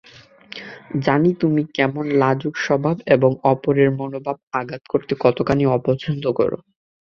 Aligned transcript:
জানি 1.01 1.29
তুমি 1.41 1.61
কেমন 1.75 2.05
লাজুকস্বভাব 2.21 2.97
এবং 3.15 3.31
অপরের 3.51 3.89
মনোভাবে 3.99 4.43
আঘাত 4.59 4.83
করতে 4.91 5.13
কতখানি 5.23 5.63
অপছন্দ 5.77 6.23
কর। 6.37 6.51